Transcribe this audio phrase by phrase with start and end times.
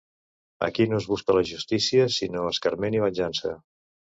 [0.67, 3.57] Aquí no es busca la justícia, sinó escarment i venjança.